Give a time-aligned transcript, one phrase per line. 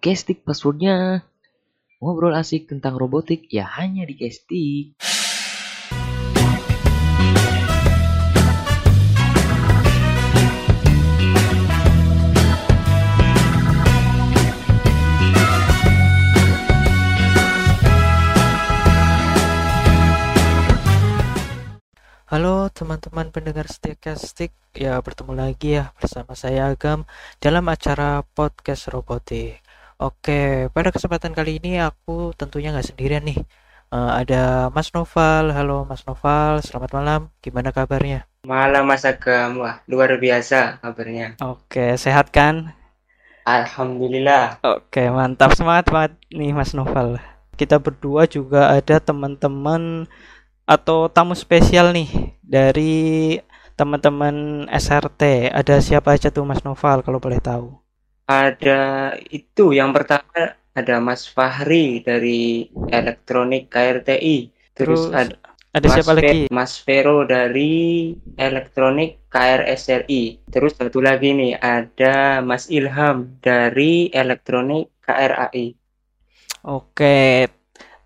[0.00, 1.28] Gestik passwordnya.
[2.00, 4.96] Ngobrol asik tentang robotik ya hanya di Gestik.
[22.24, 24.16] Halo teman-teman pendengar setia
[24.72, 27.04] ya bertemu lagi ya bersama saya Agam
[27.36, 29.60] dalam acara podcast robotik.
[30.00, 33.36] Oke, pada kesempatan kali ini aku tentunya nggak sendirian nih.
[33.92, 37.20] Eh, ada Mas Noval, halo Mas Noval, selamat malam.
[37.44, 38.24] Gimana kabarnya?
[38.48, 41.36] Malam Mas Agam, wah luar biasa kabarnya.
[41.44, 42.72] Oke, sehat kan?
[43.44, 44.64] Alhamdulillah.
[44.64, 47.20] Oke, mantap semangat banget nih Mas Noval.
[47.60, 50.08] Kita berdua juga ada teman-teman
[50.64, 53.36] atau tamu spesial nih dari
[53.76, 55.52] teman-teman SRT.
[55.52, 57.89] Ada siapa aja tuh Mas Noval kalau boleh tahu?
[58.30, 58.80] Ada
[59.38, 64.36] itu yang pertama ada Mas Fahri dari Elektronik KRTI.
[64.78, 65.34] Terus Terus, ada
[65.70, 66.40] Ada Mas, siapa Fe- lagi?
[66.56, 67.74] Mas Vero dari
[68.38, 70.22] Elektronik KRSRI.
[70.52, 75.66] Terus satu lagi nih ada Mas Ilham dari Elektronik KRAI.
[76.64, 77.48] Oke,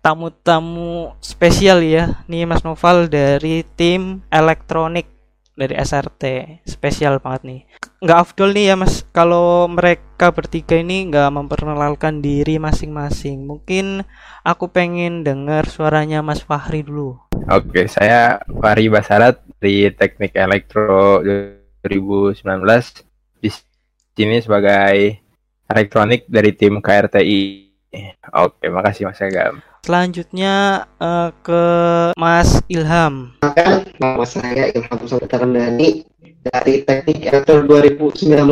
[0.03, 2.23] tamu-tamu spesial ya.
[2.29, 5.07] Nih Mas Noval dari tim elektronik
[5.55, 6.23] dari SRT.
[6.67, 7.61] Spesial banget nih.
[8.03, 13.47] Nggak afdol nih ya Mas, kalau mereka bertiga ini nggak memperkenalkan diri masing-masing.
[13.47, 14.03] Mungkin
[14.43, 17.17] aku pengen dengar suaranya Mas Fahri dulu.
[17.49, 21.23] Oke, saya Fahri Basarat dari Teknik Elektro
[21.81, 22.41] 2019
[23.41, 23.49] di
[24.15, 25.19] sini sebagai
[25.65, 27.43] elektronik dari tim KRTI.
[28.35, 29.63] Oke, makasih Mas Agam.
[29.85, 31.63] Selanjutnya eh, ke
[32.17, 33.37] Mas Ilham.
[34.01, 36.01] Nama saya Ilham Sultan Ramdhani
[36.41, 38.49] dari Teknik Elektro 2019.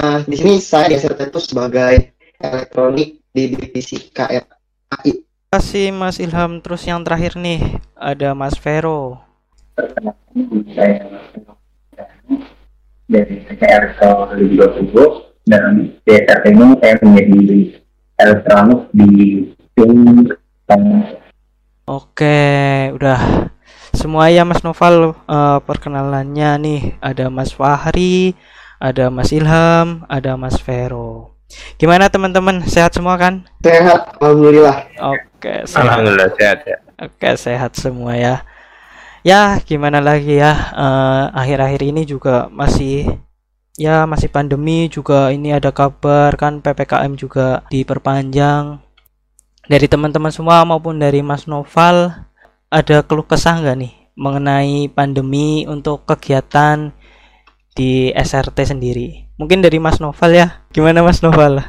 [0.00, 5.12] Nah, di sini saya di SRT itu sebagai elektronik di divisi KRAI.
[5.12, 6.64] Terima kasih Mas Ilham.
[6.64, 9.20] Terus yang terakhir nih ada Mas Vero.
[10.72, 11.04] saya
[13.12, 14.08] dari TKR ke
[14.40, 14.88] 2020
[15.52, 17.60] dan di SRT ini saya menjadi
[18.16, 19.12] elektronik di
[19.80, 20.28] tim
[21.90, 22.38] Oke,
[22.94, 23.50] udah
[23.90, 26.80] semua ya Mas Noval eh, perkenalannya nih.
[27.02, 28.38] Ada Mas Fahri,
[28.78, 31.34] ada Mas Ilham, ada Mas Vero.
[31.82, 32.62] Gimana teman-teman?
[32.70, 33.42] Sehat semua kan?
[33.66, 34.86] Sehat, Alhamdulillah.
[35.02, 35.82] Oke, sehat.
[35.82, 36.78] Alhamdulillah sehat ya.
[37.02, 38.46] Oke, sehat semua ya.
[39.26, 40.54] Ya, gimana lagi ya?
[40.72, 43.18] eh, Akhir-akhir ini juga masih
[43.80, 48.78] ya masih pandemi juga ini ada kabar kan PPKM juga diperpanjang.
[49.70, 52.10] Dari teman-teman semua maupun dari Mas Noval
[52.74, 56.90] ada keluh kesah nggak nih mengenai pandemi untuk kegiatan
[57.78, 59.30] di SRT sendiri?
[59.38, 60.66] Mungkin dari Mas Noval ya.
[60.74, 61.62] Gimana Mas Noval?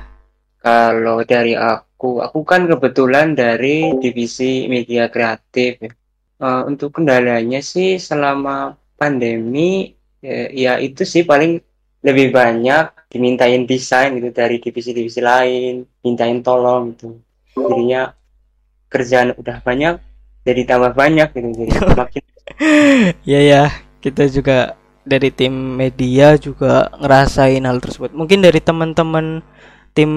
[0.65, 5.77] Kalau dari aku, aku kan kebetulan dari divisi media kreatif.
[5.77, 5.93] ya.
[6.41, 9.93] Eh, untuk kendalanya sih selama pandemi,
[10.25, 11.61] eh, ya itu sih paling
[12.01, 17.21] lebih banyak dimintain desain gitu dari divisi-divisi lain, mintain tolong gitu.
[17.55, 18.15] Jadinya
[18.91, 19.99] kerjaan udah banyak,
[20.43, 21.49] jadi tambah banyak gitu.
[21.65, 22.23] Jadi makin
[23.23, 23.63] Ya ya,
[24.03, 28.13] kita juga dari tim media juga ngerasain hal tersebut.
[28.13, 29.41] Mungkin dari teman-teman
[29.97, 30.11] tim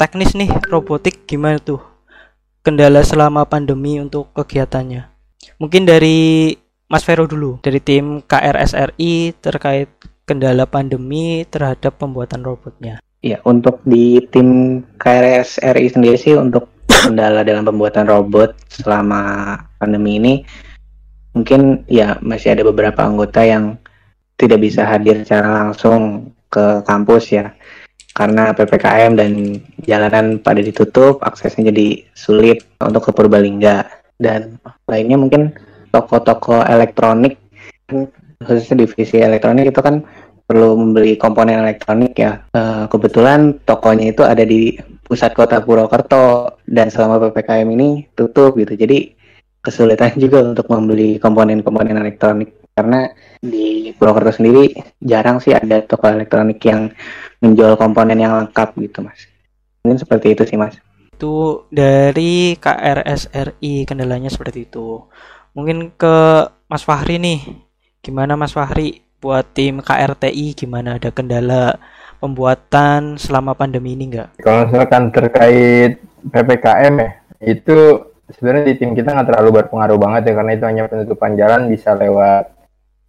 [0.00, 1.82] teknis nih robotik gimana tuh
[2.64, 5.10] kendala selama pandemi untuk kegiatannya?
[5.58, 6.54] Mungkin dari
[6.88, 9.90] Mas Vero dulu dari tim KRSRI terkait
[10.24, 13.02] kendala pandemi terhadap pembuatan robotnya.
[13.22, 16.66] Ya, untuk di tim KRS RI sendiri sih untuk
[17.02, 20.34] kendala dalam pembuatan robot selama pandemi ini
[21.34, 23.80] mungkin ya masih ada beberapa anggota yang
[24.36, 27.46] tidak bisa hadir secara langsung ke kampus ya.
[28.12, 29.56] Karena PPKM dan
[29.88, 33.88] jalanan pada ditutup aksesnya jadi sulit untuk ke Purbalingga.
[34.20, 35.56] Dan lainnya mungkin
[35.90, 37.40] toko-toko elektronik
[38.42, 40.04] khususnya divisi elektronik itu kan
[40.44, 42.44] perlu membeli komponen elektronik ya.
[42.52, 44.76] Eh, kebetulan tokonya itu ada di
[45.12, 48.72] pusat kota Purwokerto dan selama PPKM ini tutup gitu.
[48.72, 49.12] Jadi
[49.60, 54.72] kesulitan juga untuk membeli komponen-komponen elektronik karena di Purwokerto sendiri
[55.04, 56.88] jarang sih ada toko elektronik yang
[57.44, 59.28] menjual komponen yang lengkap gitu, Mas.
[59.84, 60.80] Mungkin seperti itu sih, Mas.
[61.12, 65.04] Itu dari KRSRI kendalanya seperti itu.
[65.52, 67.44] Mungkin ke Mas Fahri nih.
[68.00, 71.76] Gimana Mas Fahri buat tim KRTI gimana ada kendala
[72.22, 74.38] pembuatan selama pandemi ini enggak?
[74.38, 75.98] Kalau misalkan terkait
[76.30, 77.10] PPKM ya,
[77.42, 81.66] itu sebenarnya di tim kita nggak terlalu berpengaruh banget ya karena itu hanya penutupan jalan
[81.66, 82.62] bisa lewat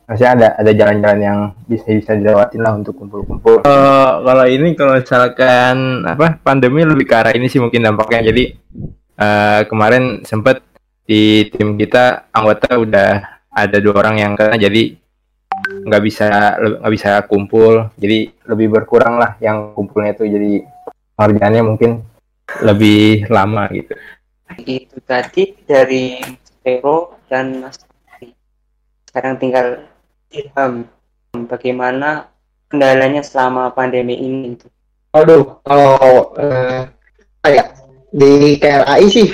[0.03, 3.63] Maksudnya ada ada jalan-jalan yang bisa bisa dilewatin lah untuk kumpul-kumpul.
[3.63, 8.27] Eh, kalau ini kalau misalkan apa pandemi lebih ke arah ini sih mungkin dampaknya.
[8.27, 8.51] Jadi
[9.15, 10.59] eh, kemarin sempet
[11.07, 13.09] di tim kita anggota udah
[13.47, 14.99] ada dua orang yang kena jadi
[15.63, 16.27] nggak bisa
[16.79, 17.89] nggak bisa kumpul.
[17.97, 20.51] Jadi lebih berkurang lah yang kumpulnya itu jadi
[21.15, 21.91] pengerjaannya mungkin
[22.61, 23.93] lebih lama gitu.
[24.59, 26.19] Itu tadi dari
[26.61, 27.79] Vero dan Mas
[29.09, 29.85] sekarang tinggal
[30.33, 30.89] Ilham
[31.45, 32.33] bagaimana
[32.65, 34.65] kendalanya selama pandemi ini itu?
[35.13, 36.89] Aduh, kalau eh,
[37.45, 37.77] kayak
[38.09, 39.29] di KRAI sih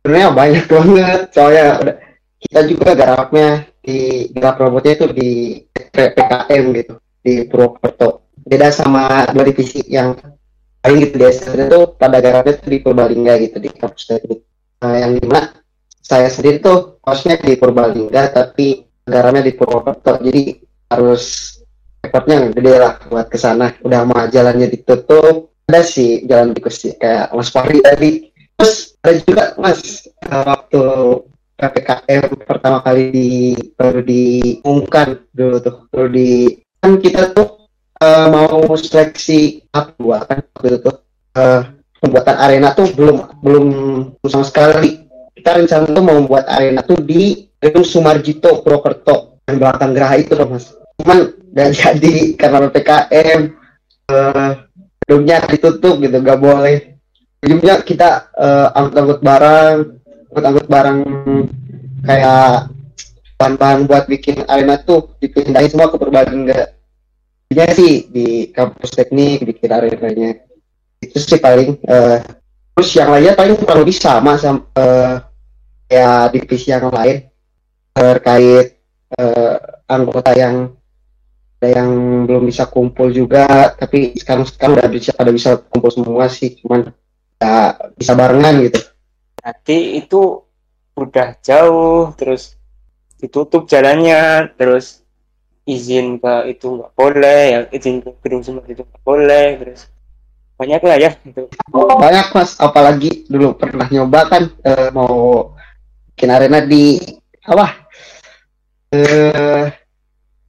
[0.00, 1.20] sebenarnya banyak banget.
[1.36, 1.98] Soalnya udah-
[2.40, 5.30] kita juga garapnya di garap robotnya itu di
[5.72, 8.32] PKM gitu di Purwokerto.
[8.40, 10.16] Beda sama dua divisi yang
[10.80, 14.40] lain gitu di STM itu pada garapnya itu di Purbalingga gitu di kampus teknik.
[14.80, 15.52] Nah, yang di mana
[16.00, 20.56] saya sendiri tuh kosnya di Purbalingga tapi garapnya di Purwokerto jadi
[20.90, 21.56] harus
[22.00, 26.98] effortnya gede lah buat ke sana udah mah jalannya ditutup ada sih jalan tikus sih
[26.98, 30.82] kayak Mas Fahri tadi terus ada juga Mas eh, waktu
[31.60, 33.28] PPKM pertama kali di
[33.76, 35.76] baru diumumkan dulu tuh.
[35.92, 37.68] Baru di kan kita tuh
[38.00, 40.96] eh, mau seleksi tahap dua kan waktu itu tuh.
[41.36, 41.62] Eh,
[42.00, 43.66] pembuatan arena tuh belum belum
[44.24, 45.04] sama sekali.
[45.36, 50.32] Kita rencana tuh mau membuat arena tuh di gedung Sumarjito Purwokerto yang belakang Geraha itu
[50.32, 50.72] loh mas.
[50.96, 53.40] Cuman gak jadi karena ppkm
[54.10, 54.50] eh
[55.04, 56.96] gedungnya ditutup gitu gak boleh.
[57.44, 59.99] Ujungnya kita eh, angkut-angkut barang
[60.30, 60.98] angkut-angkut barang
[62.06, 62.70] kayak
[63.34, 66.80] bahan-bahan buat bikin arena tuh dipindahin semua ke Purbalingga
[67.50, 70.38] Jadinya sih di kampus teknik bikin arenanya.
[71.02, 72.22] Itu sih paling eh,
[72.78, 75.18] terus yang lainnya paling kurang lebih sama sama eh,
[75.90, 77.26] ya divisi yang lain.
[77.90, 78.78] Terkait
[79.18, 79.56] eh,
[79.90, 80.70] anggota yang
[81.58, 81.90] ada yang
[82.30, 86.88] belum bisa kumpul juga tapi sekarang sekarang udah bisa pada bisa kumpul semua sih cuman
[87.36, 88.80] ya bisa barengan gitu
[89.40, 90.44] Berarti itu
[91.00, 92.60] udah jauh, terus
[93.16, 95.00] ditutup jalannya, terus
[95.64, 99.88] izin ke itu nggak boleh, ya izin ke gedung sumber itu nggak boleh, terus
[100.60, 101.48] banyak lah ya itu.
[101.72, 105.56] banyak mas apalagi dulu pernah nyoba kan eh, mau
[106.12, 107.00] bikin arena di
[107.48, 107.88] apa
[108.92, 109.72] eh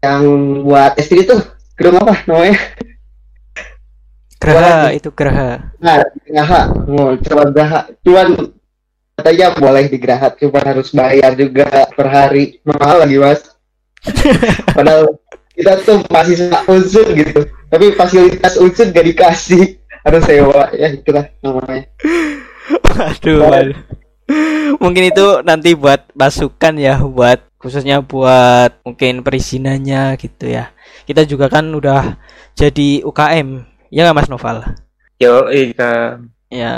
[0.03, 0.23] yang
[0.67, 1.39] buat SD itu
[1.79, 2.59] gedung apa namanya
[4.41, 5.71] Geraha itu Geraha.
[5.79, 6.61] nah Graha
[6.91, 8.51] mau coba Graha cuman
[9.21, 13.41] katanya boleh di Graha cuman harus bayar juga per hari mahal lagi mas
[14.77, 15.21] padahal
[15.53, 21.85] kita tuh masih unsur gitu tapi fasilitas unsur gak dikasih harus sewa ya itulah namanya
[22.71, 23.79] Waduh, waduh.
[24.79, 30.71] Mungkin itu nanti buat masukan ya buat khususnya buat mungkin perizinannya gitu ya.
[31.03, 32.15] Kita juga kan udah
[32.55, 33.47] jadi UKM,
[33.91, 34.63] ya nggak Mas Noval?
[35.19, 36.17] Yo, iya.
[36.49, 36.75] Ya.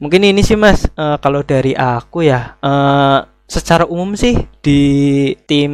[0.00, 4.32] Mungkin ini sih Mas, eh, kalau dari aku ya, eh, secara umum sih
[4.64, 4.80] di
[5.44, 5.72] tim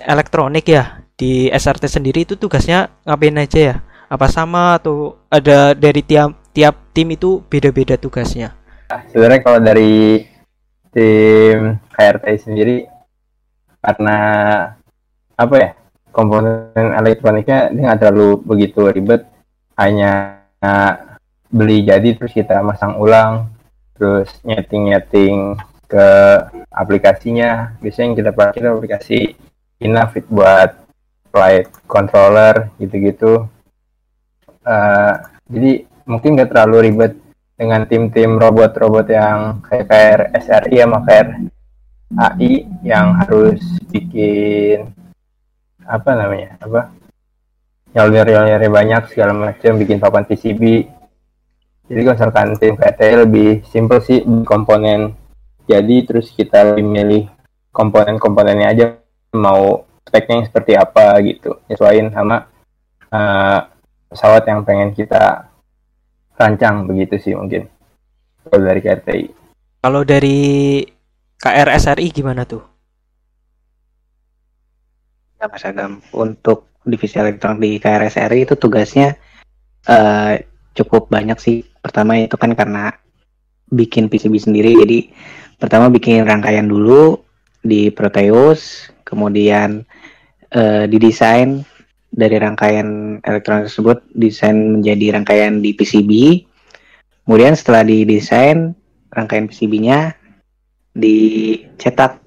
[0.00, 3.76] elektronik ya, di SRT sendiri itu tugasnya ngapain aja ya?
[4.08, 8.56] Apa sama atau ada dari tiap tiap tim itu beda-beda tugasnya?
[9.10, 10.22] sebenarnya kalau dari
[10.94, 12.86] tim KRT sendiri
[13.82, 14.18] karena
[15.36, 15.70] apa ya
[16.14, 19.26] komponen elektroniknya dia nggak terlalu begitu ribet
[19.76, 20.40] hanya
[21.52, 23.52] beli jadi terus kita masang ulang
[23.96, 25.36] terus nyeting nyeting
[25.88, 26.08] ke
[26.70, 27.76] aplikasinya.
[27.80, 29.20] Biasanya yang kita pakai itu aplikasi
[29.76, 30.72] Inafit buat
[31.28, 33.44] flight controller gitu-gitu.
[34.64, 35.14] Eh,
[35.52, 35.72] jadi
[36.08, 37.12] mungkin nggak terlalu ribet
[37.56, 41.28] dengan tim-tim robot-robot yang kayak KR SRI sama KR
[42.16, 42.52] AI
[42.86, 43.60] yang harus
[43.92, 44.92] bikin
[45.84, 46.92] apa namanya apa?
[47.96, 50.88] Nyolir-nyolirnya banyak segala macam bikin papan PCB
[51.86, 55.14] jadi misalkan tim KT lebih simple sih komponen
[55.66, 57.24] jadi terus kita lebih milih
[57.70, 58.84] komponen-komponennya aja
[59.34, 62.46] mau speknya yang seperti apa gitu nyesuaiin sama
[63.10, 63.58] eh,
[64.10, 65.50] pesawat yang pengen kita
[66.38, 67.66] rancang begitu sih mungkin
[68.46, 69.26] kalau dari KRTI
[69.86, 70.38] Kalau dari
[71.38, 72.62] KRSRI gimana tuh?
[75.38, 76.02] Ya, Mas Agam.
[76.10, 79.14] Untuk divisi elektronik di KRSRI itu tugasnya
[79.86, 80.34] eh,
[80.76, 81.64] cukup banyak sih.
[81.80, 82.92] Pertama itu kan karena
[83.72, 84.72] bikin PCB sendiri.
[84.76, 85.10] Jadi
[85.56, 87.18] pertama bikin rangkaian dulu
[87.64, 89.82] di Proteus, kemudian
[90.52, 91.64] eh, didesain
[92.12, 96.12] dari rangkaian elektronik tersebut desain menjadi rangkaian di PCB.
[97.26, 98.76] Kemudian setelah didesain
[99.10, 100.14] rangkaian PCB-nya
[100.94, 102.22] dicetak,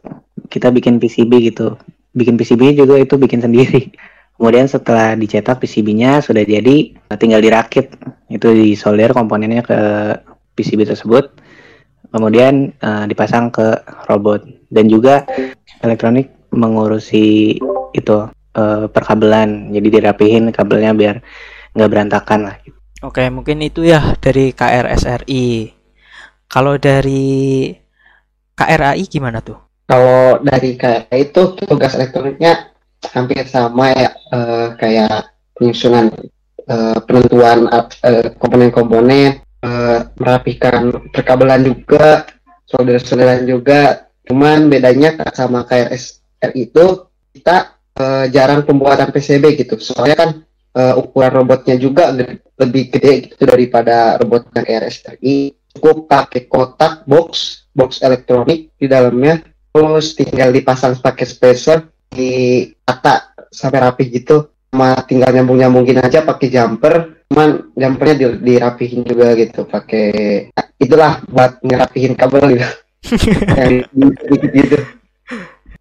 [0.51, 1.79] kita bikin PCB gitu
[2.13, 3.93] bikin PCB juga itu bikin sendiri.
[4.39, 7.91] Kemudian setelah dicetak PCB-nya sudah jadi, tinggal dirakit.
[8.31, 9.79] Itu disolder komponennya ke
[10.55, 11.35] PCB tersebut.
[12.07, 15.27] Kemudian uh, dipasang ke robot dan juga
[15.83, 17.59] elektronik mengurusi
[17.91, 18.17] itu
[18.55, 19.75] uh, perkabelan.
[19.75, 21.19] Jadi dirapihin kabelnya biar
[21.75, 22.55] nggak berantakan lah.
[23.03, 25.75] Oke, mungkin itu ya dari KRSRI.
[26.47, 27.69] Kalau dari
[28.55, 29.59] KRAI gimana tuh?
[29.83, 32.68] Kalau dari KRAI itu tugas elektroniknya
[33.13, 36.11] hampir sama ya uh, kayak penyusunan
[36.67, 37.67] uh, penentuan
[38.39, 42.27] komponen-komponen, uh, merapikan perkabelan juga,
[42.67, 44.11] solder-solderan juga.
[44.27, 49.75] Cuman bedanya sama KRSRI itu kita uh, jarang pembuatan PCB gitu.
[49.81, 50.29] Soalnya kan
[50.75, 52.13] uh, ukuran robotnya juga
[52.59, 59.39] lebih gede gitu daripada robot yang RSRI cukup pakai kotak box box elektronik di dalamnya
[59.69, 64.49] terus tinggal dipasang pakai spacer di tata sampai rapi gitu.
[64.69, 67.25] Sama tinggal nyambung nyambungin aja pakai jumper.
[67.29, 70.09] Cuman jumpernya di, dirapihin juga gitu pakai
[70.81, 72.67] itulah buat ngerapihin kabel gitu.
[74.29, 74.77] Gitu, gitu.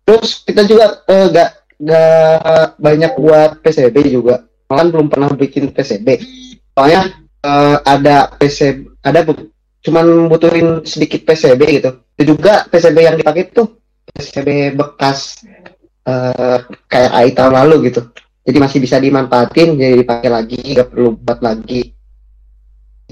[0.07, 1.51] terus kita juga uh, gak,
[1.83, 4.47] gak banyak buat PCB juga.
[4.71, 6.23] Kan belum pernah bikin PCB
[6.79, 7.11] soalnya
[7.43, 9.51] uh, ada PCB ada bu
[9.83, 11.91] cuman butuhin sedikit PCB gitu.
[12.15, 13.83] Itu juga PCB yang dipakai tuh
[14.15, 15.43] PCB bekas
[16.09, 18.09] uh, kayak AI tahun lalu gitu.
[18.49, 21.93] Jadi masih bisa dimanfaatin jadi dipakai lagi nggak perlu buat lagi.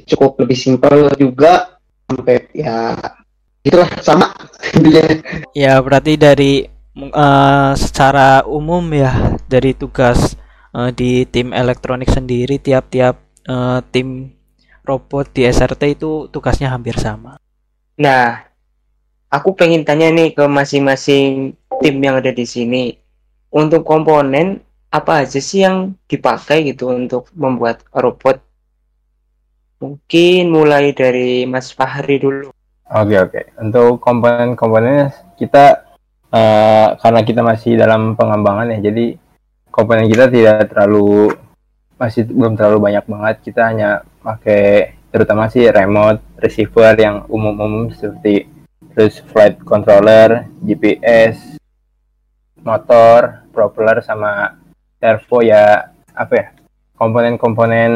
[0.08, 1.76] Cukup lebih simpel juga
[2.08, 2.96] sampai ya
[3.60, 4.32] itulah sama.
[5.56, 10.36] Ya berarti dari uh, secara umum ya dari tugas
[10.72, 14.36] uh, di tim elektronik sendiri tiap-tiap uh, tim
[14.86, 17.36] robot di SRT itu tugasnya hampir sama.
[17.98, 18.46] Nah,
[19.26, 22.94] aku pengen tanya nih ke masing-masing tim yang ada di sini.
[23.52, 24.60] Untuk komponen
[24.92, 28.40] apa aja sih yang dipakai gitu untuk membuat robot?
[29.80, 32.48] Mungkin mulai dari Mas Fahri dulu.
[32.86, 33.40] Oke oke.
[33.60, 35.84] Untuk komponen-komponennya kita
[36.32, 39.18] uh, karena kita masih dalam pengembangan ya, jadi
[39.74, 41.36] komponen kita tidak terlalu
[41.96, 43.90] masih belum terlalu banyak banget kita hanya
[44.20, 48.48] pakai terutama sih remote receiver yang umum-umum seperti
[48.92, 51.56] terus flight controller GPS
[52.66, 54.58] motor propeller sama
[54.98, 55.86] servo ya
[56.18, 56.46] apa ya
[56.98, 57.92] komponen-komponen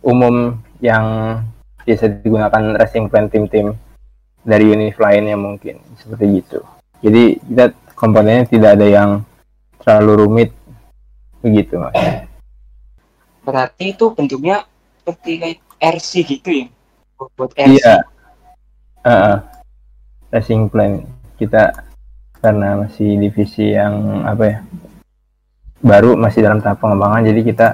[0.00, 1.38] umum yang
[1.84, 3.76] biasa digunakan racing plan tim-tim
[4.46, 6.62] dari unit lainnya mungkin seperti gitu.
[7.04, 9.10] Jadi kita komponennya tidak ada yang
[9.82, 10.50] terlalu rumit
[11.42, 11.94] begitu mas.
[13.42, 14.66] Berarti itu bentuknya
[15.02, 16.66] seperti RC gitu ya?
[17.34, 17.96] Buat RC iya.
[19.06, 19.38] Uh,
[20.34, 21.06] racing plan
[21.38, 21.70] kita
[22.46, 24.58] karena masih divisi yang apa ya
[25.82, 27.68] baru masih dalam tahap pengembangan jadi kita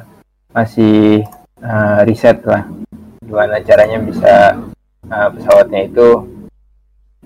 [0.57, 1.29] masih
[1.61, 2.64] uh, riset lah
[3.21, 4.57] gimana caranya bisa
[5.12, 6.09] uh, pesawatnya itu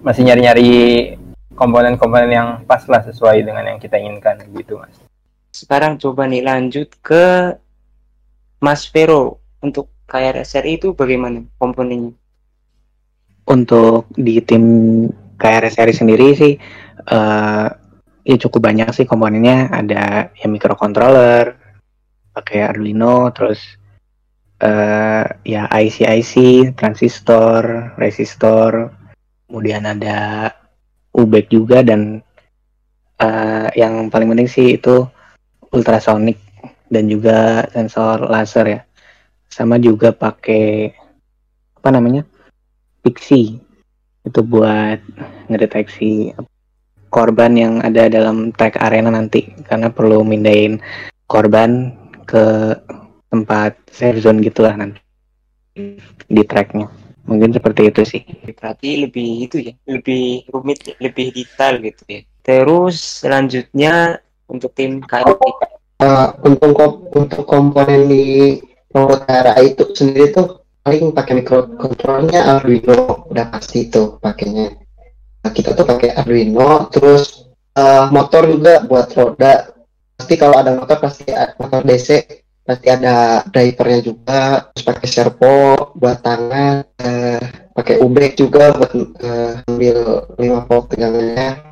[0.02, 0.70] masih nyari-nyari
[1.54, 5.06] komponen-komponen yang pas lah sesuai dengan yang kita inginkan gitu mas
[5.54, 7.56] sekarang coba nih lanjut ke
[8.60, 12.12] Mas Vero untuk KRSRI itu bagaimana komponennya?
[13.48, 14.64] Untuk di tim
[15.36, 16.54] KRSRI sendiri sih
[17.12, 17.68] uh,
[18.26, 21.56] ya cukup banyak sih komponennya ada yang microcontroller
[22.34, 23.62] pakai Arduino terus
[24.60, 26.32] uh, ya IC IC
[26.74, 28.92] transistor resistor
[29.46, 30.50] kemudian ada
[31.16, 32.20] UBEK juga dan
[33.20, 35.06] uh, yang paling penting sih itu
[35.72, 36.36] ultrasonic
[36.86, 38.80] dan juga sensor laser ya.
[39.48, 40.92] Sama juga pakai
[41.76, 42.26] apa namanya?
[43.00, 43.62] Pixie.
[44.26, 44.98] Itu buat
[45.46, 46.34] ngedeteksi
[47.08, 49.46] korban yang ada dalam track arena nanti.
[49.64, 50.82] Karena perlu mindahin
[51.30, 51.94] korban
[52.26, 52.74] ke
[53.30, 55.00] tempat safe zone gitulah nanti
[56.26, 56.88] di tracknya.
[57.26, 58.22] Mungkin seperti itu sih.
[58.54, 62.20] Berarti lebih itu ya lebih rumit lebih detail gitu ya.
[62.46, 65.42] Terus selanjutnya untuk tim KLT.
[65.96, 68.60] Uh, untuk untuk komponen di
[68.92, 74.70] KRA itu sendiri tuh paling pakai microcontrollernya Arduino udah pasti itu pakainya.
[75.42, 79.74] Nah, kita tuh pakai Arduino terus uh, motor juga buat roda.
[80.14, 82.22] Pasti kalau ada motor pasti ada motor DC
[82.66, 85.58] pasti ada drivernya juga terus pakai servo
[85.94, 87.42] buat tangan uh,
[87.78, 88.90] pakai ubek juga buat
[89.22, 91.62] uh, ambil 5 volt tegangannya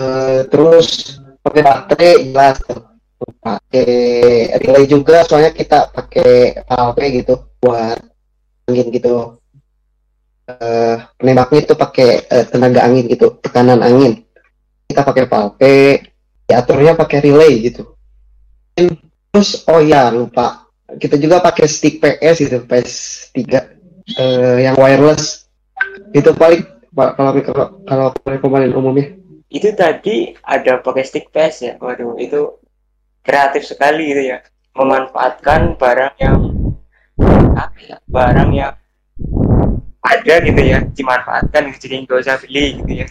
[0.00, 2.56] uh, terus pakai baterai jelas
[3.44, 3.92] pakai
[4.64, 8.00] relay juga soalnya kita pakai valve gitu buat
[8.70, 9.42] angin gitu.
[10.50, 14.22] Uh, penembaknya itu pakai uh, tenaga angin gitu tekanan angin.
[14.86, 15.74] Kita pakai valve
[16.50, 17.94] diaturnya pakai relay gitu.
[18.74, 20.66] Terus oh ya lupa.
[20.90, 22.92] Kita juga pakai stick PS gitu PS
[23.30, 25.46] 3 eh, yang wireless.
[26.10, 28.06] Itu paling kalau kalau kalau
[28.42, 29.14] komponen umumnya.
[29.46, 31.72] Itu tadi ada pakai stick PS ya.
[31.78, 32.58] Waduh, itu
[33.22, 34.42] kreatif sekali gitu ya.
[34.74, 36.49] Memanfaatkan barang yang
[37.54, 37.96] apa ya?
[38.06, 38.74] Barang yang
[40.00, 43.08] ada gitu ya, dimanfaatkan jadi nggak usah beli gitu ya.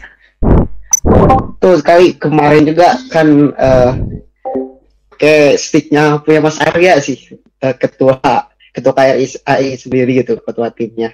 [1.60, 3.92] tuh sekali kemarin juga kan eh
[5.20, 8.20] kayak sticknya punya Mas Arya sih eh, ketua
[8.72, 11.12] ketua KRI AI sendiri gitu ketua timnya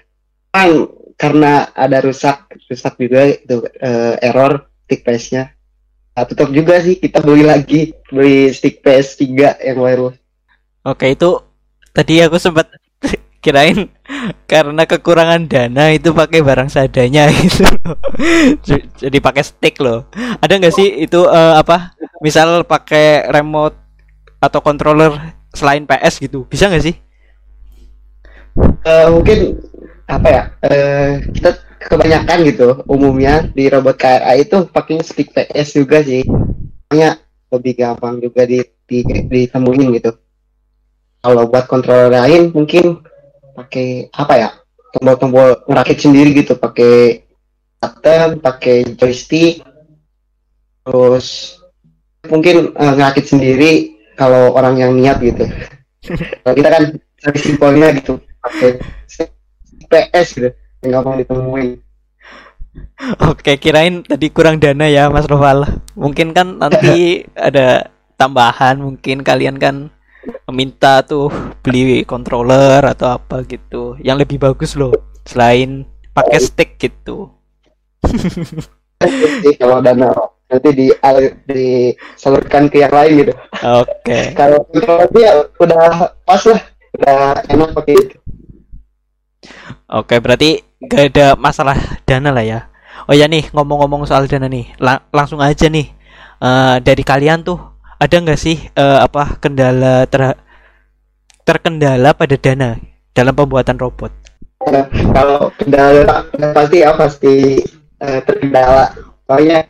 [0.53, 0.86] kan
[1.17, 5.50] karena ada rusak rusak juga itu eh, error stick PS-nya
[6.13, 10.13] nah, tutup juga sih kita beli lagi beli stick PS 3 yang baru
[10.86, 11.41] Oke, itu
[11.98, 12.70] tadi aku sempat
[13.45, 13.85] kirain
[14.51, 17.69] karena kekurangan dana itu pakai barang seadanya gitu.
[18.97, 20.09] Jadi pakai stick loh.
[20.41, 21.93] Ada nggak sih itu eh, apa?
[22.25, 23.77] Misal pakai remote
[24.41, 25.13] atau controller
[25.53, 26.49] selain PS gitu.
[26.49, 26.95] Bisa nggak sih?
[28.85, 29.61] Eh, mungkin
[30.05, 36.01] apa ya eh, kita kebanyakan gitu umumnya di robot KRA itu pakai stick PS juga
[36.05, 37.17] sih makanya
[37.49, 40.11] lebih gampang juga di, di ditemuin gitu
[41.25, 43.01] kalau buat controller lain mungkin
[43.55, 44.50] pakai apa ya
[44.91, 46.59] tombol-tombol ngerakit sendiri gitu.
[46.59, 47.25] Pakai
[47.79, 49.62] button pakai joystick
[50.85, 51.57] terus
[52.29, 53.71] mungkin eh, ngerakit sendiri
[54.13, 55.45] kalau orang yang niat gitu.
[56.45, 56.83] Kalau kita kan
[57.25, 58.77] lebih simpelnya gitu pakai
[59.89, 60.50] PS gitu
[60.85, 61.69] yang gampang ditemuin.
[63.25, 65.65] Oke, kirain tadi kurang dana ya Mas Roval.
[65.97, 69.89] Mungkin kan nanti ada tambahan, mungkin kalian kan
[70.50, 71.29] meminta tuh
[71.63, 73.96] beli controller atau apa gitu.
[74.01, 74.94] Yang lebih bagus loh
[75.25, 77.32] selain pakai stick gitu.
[79.60, 80.10] Kalau dana
[80.46, 80.88] nanti di
[81.50, 83.34] disalurkan ke yang lain gitu
[83.65, 84.38] Oke.
[84.38, 86.62] kalau kalau dia udah pas lah
[87.01, 87.17] udah
[87.50, 88.18] enak pakai itu
[89.85, 91.77] Oke, berarti gak ada masalah
[92.09, 92.59] dana lah ya.
[93.05, 95.94] Oh ya nih, ngomong-ngomong soal dana nih, la- langsung aja nih.
[96.42, 97.75] Eh, dari kalian tuh
[98.05, 100.37] ada nggak sih eh, apa kendala ter-
[101.41, 102.77] terkendala pada dana
[103.18, 104.13] dalam pembuatan robot?
[104.70, 107.35] Nah, kalau kendala pasti ya pasti
[107.98, 108.94] eh, terkendala.
[109.25, 109.65] Soalnya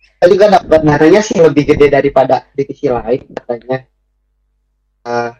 [0.00, 3.84] kita juga dapat dananya sih lebih gede daripada divisi lain katanya.
[5.04, 5.30] Eh,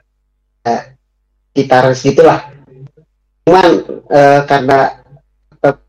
[0.68, 0.82] eh,
[1.52, 1.96] sekitar
[3.42, 3.68] cuman
[4.06, 4.80] eh, karena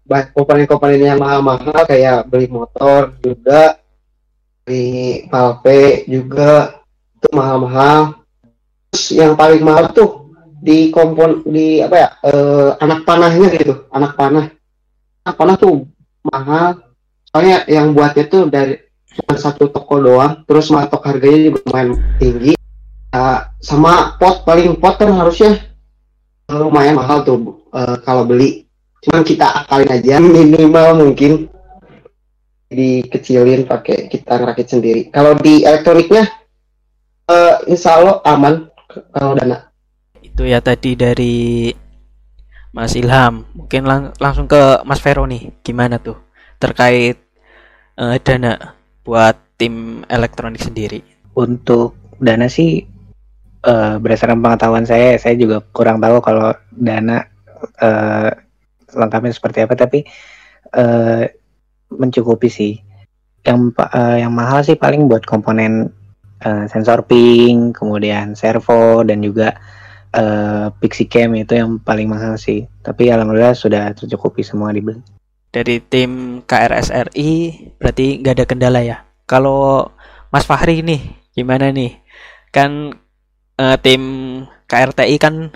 [0.08, 3.83] komponen-komponen yang mahal-mahal kayak beli motor juga
[4.64, 6.84] beli valve juga
[7.20, 8.24] itu mahal-mahal.
[8.92, 10.32] Terus yang paling mahal tuh
[10.64, 14.48] di kompon di apa ya eh, anak panahnya gitu anak panah.
[15.28, 15.88] Anak panah tuh
[16.24, 16.84] mahal.
[17.32, 18.80] Soalnya yang buatnya tuh dari
[19.34, 22.54] satu toko doang terus matok harganya juga lumayan tinggi.
[23.14, 25.70] Ya, sama pot paling pot kan harusnya
[26.50, 28.66] lumayan mahal tuh eh, kalau beli.
[29.04, 31.53] Cuman kita akalin aja minimal mungkin
[32.74, 36.26] dikecilin pakai kita ngerakit sendiri kalau di elektroniknya
[37.30, 38.68] eh, insya Allah aman
[39.14, 39.70] kalau dana
[40.24, 41.70] Itu ya tadi dari
[42.74, 43.46] Mas Ilham.
[43.54, 45.54] Mungkin lang- langsung ke Mas Vero nih.
[45.62, 46.18] Gimana tuh
[46.58, 47.22] terkait
[48.02, 48.74] eh, dana
[49.06, 51.06] buat tim elektronik sendiri?
[51.38, 52.82] Untuk dana sih
[53.62, 57.30] eh, berdasarkan pengetahuan saya, saya juga kurang tahu kalau dana
[57.78, 58.32] eh,
[58.94, 60.02] lengkapnya seperti apa, tapi
[60.74, 61.24] eh,
[62.00, 62.74] mencukupi sih.
[63.44, 65.92] Yang eh, yang mahal sih paling buat komponen
[66.42, 69.56] eh, sensor ping, kemudian servo dan juga
[70.14, 72.66] eh, pixie cam itu yang paling mahal sih.
[72.82, 75.02] Tapi alhamdulillah sudah tercukupi semua dibeli.
[75.54, 77.32] dari tim KRSRI
[77.78, 79.06] berarti nggak ada kendala ya.
[79.30, 79.86] Kalau
[80.34, 81.02] Mas Fahri nih
[81.38, 82.02] gimana nih?
[82.50, 82.98] Kan
[83.62, 84.02] eh, tim
[84.66, 85.54] KRTI kan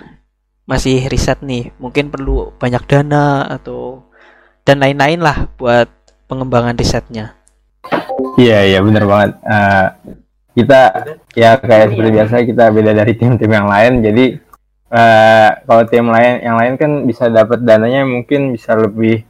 [0.68, 4.04] masih riset nih, mungkin perlu banyak dana atau
[4.68, 5.88] dan lain-lain lah buat
[6.28, 7.34] pengembangan risetnya.
[8.38, 9.30] Iya iya bener banget.
[9.42, 9.86] Eh,
[10.54, 10.80] kita
[11.34, 13.92] ya kayak seperti biasa kita beda dari tim-tim yang lain.
[14.04, 14.24] Jadi
[14.92, 19.24] eh, kalau tim lain yang lain kan bisa dapat dananya mungkin bisa lebih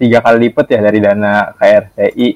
[0.00, 2.28] tiga kali lipat ya dari dana KRTI.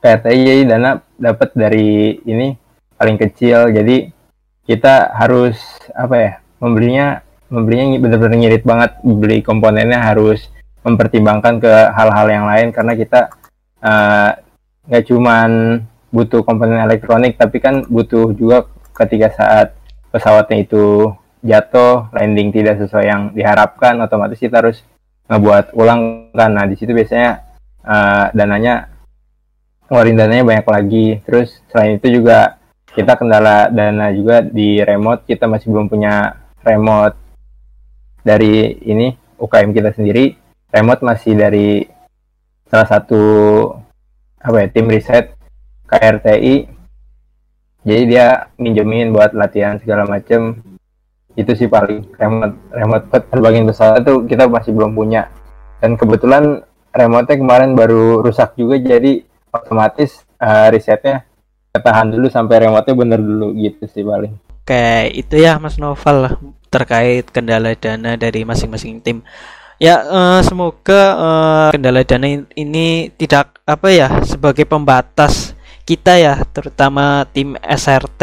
[0.00, 2.52] KRTI jadi dana dapat dari ini
[2.98, 3.70] paling kecil.
[3.70, 4.10] Jadi
[4.66, 5.56] kita harus
[5.96, 10.46] apa ya membelinya membelinya benar-benar ngirit banget beli komponennya harus
[10.80, 13.20] mempertimbangkan ke hal-hal yang lain karena kita
[13.84, 14.30] eh,
[14.88, 15.50] nggak cuman
[16.10, 18.66] butuh komponen elektronik tapi kan butuh juga
[18.96, 19.68] ketika saat
[20.10, 24.84] pesawatnya itu jatuh landing tidak sesuai yang diharapkan otomatis kita harus
[25.30, 26.50] ngebuat ulang kan.
[26.52, 27.46] Nah di situ biasanya
[27.86, 28.90] eh, dananya
[29.86, 31.06] ngeluarin dananya banyak lagi.
[31.22, 32.58] Terus selain itu juga
[32.90, 35.24] kita kendala dana juga di remote.
[35.24, 36.34] Kita masih belum punya
[36.66, 37.16] remote
[38.20, 40.36] dari ini UKM kita sendiri
[40.70, 41.84] remote masih dari
[42.70, 43.22] salah satu
[44.40, 45.34] apa ya tim riset
[45.90, 46.80] KRTI
[47.80, 48.26] jadi dia
[48.60, 50.60] minjemin buat latihan segala macem.
[51.32, 55.32] Itu sih paling remote remote buat terbangin pesawat itu kita masih belum punya.
[55.80, 56.60] Dan kebetulan
[56.92, 61.24] remote kemarin baru rusak juga jadi otomatis uh, risetnya
[61.70, 64.36] tahan dulu sampai remote-nya bener dulu gitu sih paling.
[64.60, 66.36] Oke, itu ya Mas Novel
[66.68, 69.24] terkait kendala dana dari masing-masing tim.
[69.80, 75.56] Ya, eh, semoga eh, kendala dana in- ini tidak apa ya sebagai pembatas
[75.88, 78.22] kita ya, terutama tim SRT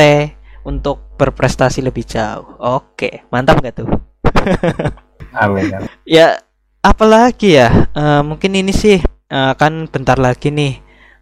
[0.63, 2.46] untuk berprestasi lebih jauh.
[2.62, 3.89] Oke, mantap nggak tuh?
[5.41, 5.89] amin, amin.
[6.06, 6.46] Ya,
[6.86, 7.89] apalagi ya?
[7.91, 10.74] Eh, mungkin ini sih eh, kan bentar lagi nih.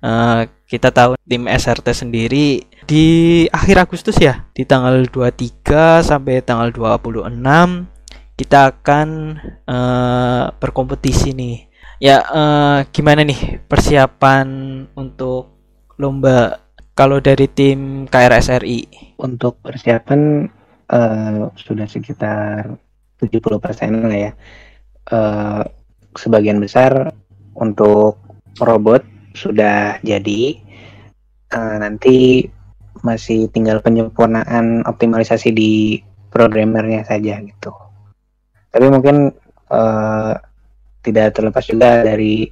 [0.06, 3.06] eh, kita tahu tim SRT sendiri di
[3.50, 7.88] akhir Agustus ya, di tanggal 23 sampai tanggal 26
[8.36, 11.58] kita akan eh, berkompetisi nih.
[12.04, 14.48] Ya, eh, gimana nih persiapan
[15.00, 15.56] untuk
[15.96, 16.60] lomba
[16.96, 19.16] kalau dari tim KRSRI?
[19.24, 20.48] Untuk persiapan
[20.92, 22.76] eh, sudah sekitar
[23.20, 24.32] 70% lah ya.
[25.12, 25.64] Eh,
[26.16, 27.12] sebagian besar
[27.56, 28.20] untuk
[28.60, 30.60] robot sudah jadi.
[31.52, 32.44] Eh, nanti
[33.04, 37.85] masih tinggal penyempurnaan optimalisasi di programmernya saja gitu.
[38.76, 39.32] Tapi mungkin
[39.72, 40.34] eh,
[41.00, 42.52] tidak terlepas juga dari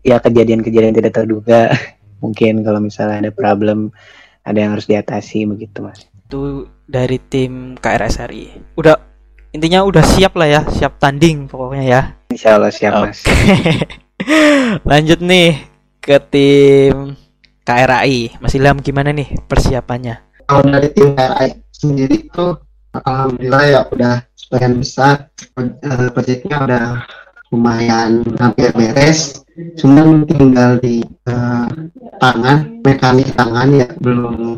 [0.00, 1.68] ya kejadian-kejadian tidak terduga.
[2.24, 3.94] mungkin kalau misalnya ada problem
[4.42, 6.08] ada yang harus diatasi begitu mas.
[6.24, 8.74] Itu dari tim KRSRI.
[8.80, 8.96] Udah
[9.52, 12.00] intinya udah siap lah ya, siap tanding pokoknya ya.
[12.32, 13.22] Insya Allah siap mas.
[14.90, 15.68] Lanjut nih
[16.00, 17.14] ke tim
[17.68, 18.40] KRAI.
[18.40, 20.28] Mas Ilham gimana nih persiapannya?
[20.48, 22.56] kalau dari tim KRI sendiri tuh
[22.96, 24.16] alhamdulillah ya udah
[24.48, 25.28] sebagian besar
[25.60, 26.84] eh, proyeknya udah
[27.52, 29.44] lumayan hampir beres
[29.76, 31.66] cuman tinggal di eh,
[32.16, 34.56] tangan mekanik tangan ya belum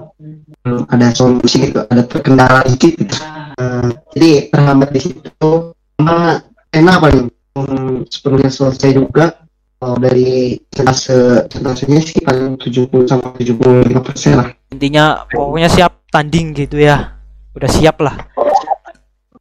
[0.62, 3.14] belum ada solusi gitu ada terkendala dikit gitu.
[3.58, 5.50] Eh, jadi terhambat di situ
[5.98, 6.38] cuma
[6.70, 9.34] enak paling belum sepenuhnya selesai juga
[9.82, 16.54] kalau dari centase centasenya sih paling 70 sama 75 persen lah Intinya pokoknya siap tanding
[16.54, 17.18] gitu ya.
[17.58, 18.14] Udah siap lah.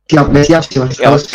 [0.09, 0.97] Siap udah siap sih mas.
[0.97, 1.25] Terus.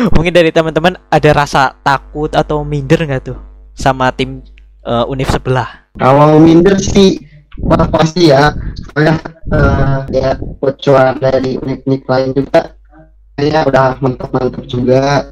[0.16, 3.38] Mungkin dari teman-teman ada rasa takut atau minder nggak tuh
[3.76, 4.40] sama tim
[4.88, 5.92] eh, univ sebelah?
[5.98, 7.20] kalau minder sih
[7.60, 8.56] wah pasti ya.
[8.80, 9.20] Soalnya
[9.52, 12.60] eh, ya bocoran dari unik-unik lain juga
[13.36, 15.28] kayaknya udah mantap-mantap juga.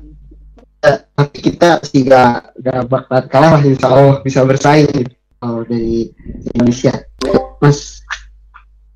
[0.79, 6.13] Eh, tapi kita sih gak, gak bakal kalah lah insya Allah bisa bersaing kalau dari
[6.55, 6.95] Indonesia.
[7.59, 8.07] Mas.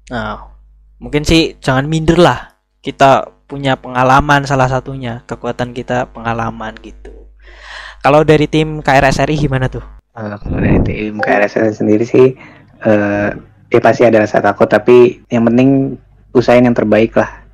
[0.07, 0.52] Nah,
[1.03, 2.55] mungkin sih jangan minder lah.
[2.79, 7.11] Kita punya pengalaman salah satunya, kekuatan kita pengalaman gitu.
[8.03, 9.83] Kalau dari tim KRSRI gimana tuh?
[10.15, 12.35] Eh, kalau dari tim KRSL sendiri sih
[12.83, 13.29] eh
[13.73, 16.01] ya pasti ada rasa takut tapi yang penting
[16.35, 17.47] usahain yang terbaik lah.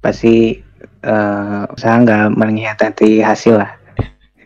[0.00, 0.60] Pasti
[1.00, 3.70] eh usaha nggak mengkhianati hasil lah.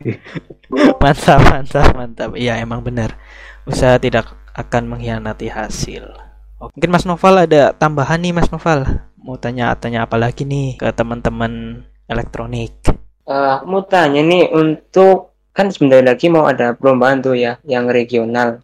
[1.03, 2.31] Mantap, mantap, mantap.
[2.39, 3.19] Iya, emang benar.
[3.67, 6.30] Usaha tidak akan mengkhianati hasil.
[6.61, 8.85] Oke, Mungkin Mas Noval ada tambahan nih Mas Noval.
[9.16, 12.77] Mau tanya-tanya apa lagi nih ke teman-teman elektronik?
[13.25, 17.88] Eh, aku mau tanya nih untuk kan sebentar lagi mau ada perlombaan tuh ya yang
[17.88, 18.61] regional.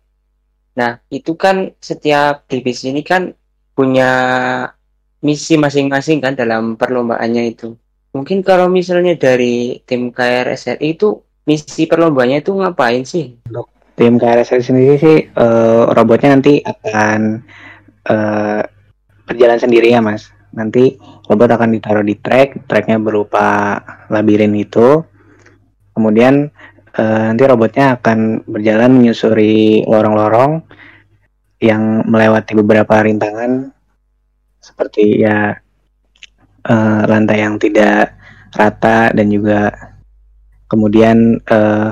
[0.77, 3.33] Nah, itu kan setiap divisi ini kan
[3.73, 4.13] punya
[5.25, 7.81] misi masing-masing kan dalam perlombaannya itu.
[8.13, 11.17] Mungkin kalau misalnya dari tim KRSRI itu
[11.49, 13.41] misi perlombaannya itu ngapain sih?
[13.97, 17.41] Tim KRSL sendiri sih eh, robotnya nanti akan
[18.07, 18.63] eh,
[19.27, 20.31] berjalan sendiri ya mas.
[20.57, 20.97] Nanti
[21.29, 23.77] robot akan ditaruh di track, tracknya berupa
[24.09, 25.03] labirin itu.
[25.93, 26.49] Kemudian
[26.97, 30.63] eh, nanti robotnya akan berjalan menyusuri lorong-lorong
[31.61, 33.73] yang melewati beberapa rintangan
[34.61, 35.57] seperti ya
[36.67, 38.17] eh, lantai yang tidak
[38.53, 39.73] rata dan juga
[40.67, 41.91] kemudian eh,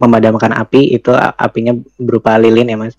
[0.00, 2.96] memadamkan api itu apinya berupa lilin ya mas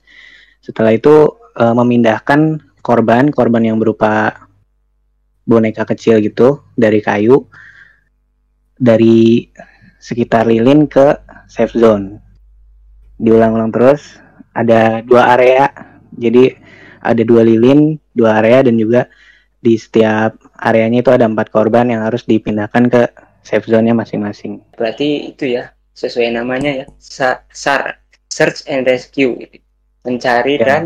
[0.61, 4.33] setelah itu eh, memindahkan korban korban yang berupa
[5.45, 7.45] boneka kecil gitu dari kayu
[8.77, 9.45] dari
[10.01, 11.13] sekitar lilin ke
[11.45, 12.17] safe zone.
[13.21, 14.17] Diulang-ulang terus
[14.57, 15.69] ada dua area.
[16.17, 16.49] Jadi
[17.01, 19.05] ada dua lilin dua area dan juga
[19.61, 23.01] di setiap areanya itu ada empat korban yang harus dipindahkan ke
[23.45, 24.61] safe zone-nya masing-masing.
[24.73, 29.37] Berarti itu ya sesuai namanya ya Sa- SAR search and rescue,
[30.01, 30.65] mencari Ya.
[30.65, 30.81] dan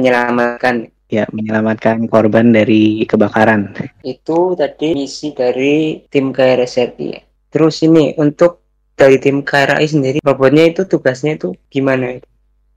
[0.00, 0.88] menyelamatkan.
[1.10, 3.74] Ya, menyelamatkan korban dari kebakaran.
[4.06, 7.06] Itu tadi misi dari tim KRSRI.
[7.10, 7.20] ya.
[7.50, 8.62] Terus ini untuk
[8.94, 12.22] dari tim KRI sendiri, robotnya itu tugasnya itu gimana?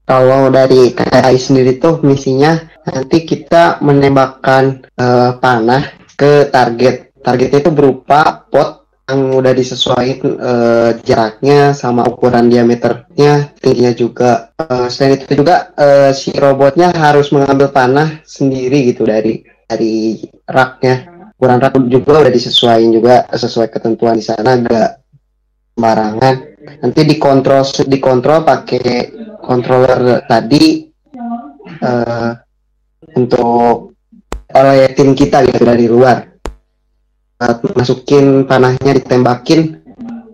[0.03, 2.57] Kalau dari KRI sendiri tuh misinya
[2.89, 5.83] nanti kita menembakkan eh, panah
[6.17, 7.13] ke target.
[7.23, 14.31] Targetnya itu berupa pot yang udah disesuaikan eh, jaraknya sama ukuran diameternya, tingginya juga.
[14.55, 21.11] Eh, selain itu juga eh, si robotnya harus mengambil panah sendiri gitu dari dari raknya.
[21.35, 24.91] Ukuran rak juga udah disesuaikan juga sesuai ketentuan di sana, enggak
[25.75, 26.35] sembarangan.
[26.79, 28.87] Nanti dikontrol dikontrol pakai
[29.43, 30.87] controller tadi
[31.67, 32.31] eh,
[33.19, 33.91] untuk
[34.53, 36.32] oleh tim kita gitu dari luar
[37.43, 39.59] Eh, masukin panahnya ditembakin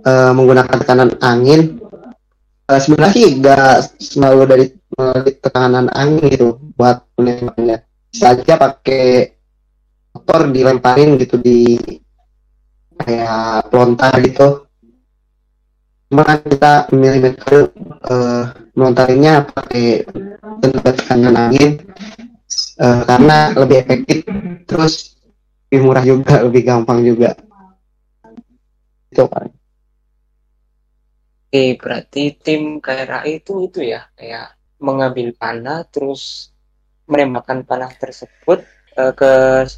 [0.05, 1.81] eh, menggunakan tekanan angin.
[2.69, 9.31] Eh, sebenarnya sih gak selalu dari melalui tekanan angin gitu buat menembaknya bisa aja pakai
[10.13, 11.81] motor dilemparin gitu di
[13.01, 14.69] kayak pelontar gitu.
[16.09, 17.73] Cuma kan kita memilih metode
[18.05, 18.43] eh,
[18.77, 20.05] melontarinnya pakai
[20.61, 21.69] tenaga tekanan angin
[22.77, 24.17] eh, karena lebih efektif.
[24.69, 25.18] Terus
[25.69, 27.37] lebih murah juga lebih gampang juga
[29.13, 29.41] itu Pak.
[31.49, 36.53] Oke, berarti tim KRI itu itu ya kayak mengambil panah terus
[37.09, 38.61] menembakkan panah tersebut
[38.97, 39.31] eh, ke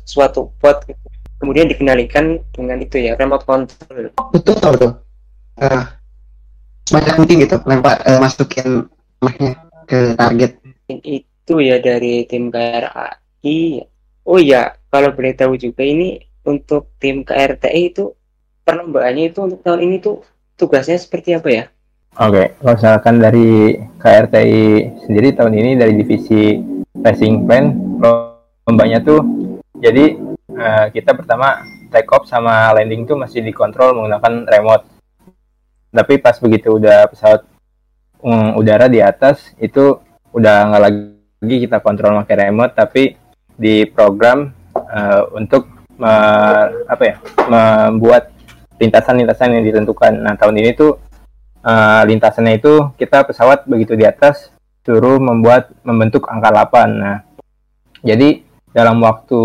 [0.04, 1.00] suatu pot gitu.
[1.40, 4.12] kemudian dikendalikan dengan itu ya remote control.
[4.32, 4.92] betul betul betul
[5.62, 5.84] Eh,
[6.88, 8.88] sebanyak mungkin gitu lempar eh, masukin
[9.20, 9.54] panahnya
[9.86, 10.52] ke target
[10.88, 13.91] Itu ya dari tim KRI.
[14.22, 18.14] Oh ya, kalau boleh tahu juga ini untuk tim KRTI itu
[18.62, 20.22] perlombaannya itu untuk tahun ini tuh
[20.58, 21.64] tugasnya seperti apa ya?
[22.20, 24.66] Oke, kalau misalkan dari KRTI
[25.08, 26.60] sendiri tahun ini dari divisi
[27.02, 27.72] racing plan
[28.68, 29.24] lombanya tuh
[29.80, 30.20] jadi
[30.52, 34.86] eh, kita pertama take off sama landing tuh masih dikontrol menggunakan remote.
[35.92, 37.48] Tapi pas begitu udah pesawat
[38.24, 39.98] mm, udara di atas itu
[40.32, 43.21] udah nggak lagi kita kontrol pakai remote tapi
[43.62, 45.70] di program eh, untuk
[46.02, 48.34] me- apa ya membuat
[48.82, 50.18] lintasan-lintasan yang ditentukan.
[50.18, 50.98] Nah tahun ini tuh
[51.62, 54.50] eh, lintasannya itu kita pesawat begitu di atas
[54.82, 56.90] suruh membuat membentuk angka 8.
[56.90, 57.18] Nah,
[58.02, 58.42] jadi
[58.74, 59.42] dalam waktu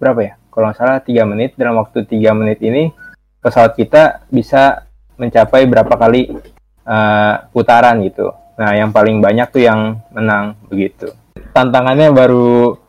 [0.00, 0.34] berapa ya?
[0.52, 2.92] Kalau nggak salah 3 menit, dalam waktu 3 menit ini
[3.40, 4.88] pesawat kita bisa
[5.20, 6.32] mencapai berapa kali
[6.88, 8.32] eh, putaran gitu.
[8.56, 11.12] Nah, yang paling banyak tuh yang menang begitu.
[11.52, 12.80] Tantangannya baru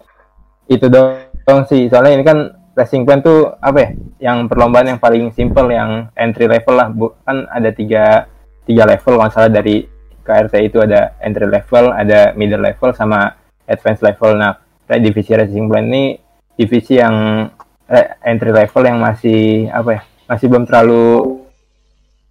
[0.68, 1.92] itu dong sih.
[1.92, 2.38] Soalnya ini kan
[2.74, 3.90] racing plan tuh apa ya?
[4.32, 6.88] Yang perlombaan yang paling simple yang entry level lah.
[6.90, 8.28] Bu, kan ada tiga
[8.64, 9.84] tiga level kalau salah dari
[10.24, 13.36] KRT itu ada entry level, ada middle level sama
[13.68, 14.40] advanced level.
[14.40, 14.56] Nah,
[14.88, 16.16] divisi racing plan ini
[16.56, 17.48] divisi yang
[17.90, 20.02] eh, entry level yang masih apa ya?
[20.32, 21.04] Masih belum terlalu